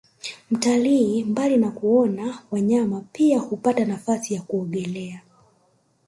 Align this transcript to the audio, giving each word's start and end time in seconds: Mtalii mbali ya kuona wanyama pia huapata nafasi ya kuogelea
Mtalii 0.51 1.23
mbali 1.23 1.63
ya 1.63 1.71
kuona 1.71 2.39
wanyama 2.51 3.01
pia 3.11 3.39
huapata 3.39 3.85
nafasi 3.85 4.33
ya 4.33 4.41
kuogelea 4.41 5.21